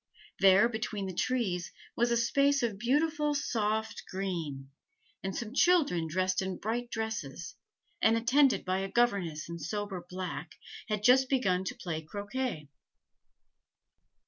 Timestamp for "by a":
8.65-8.87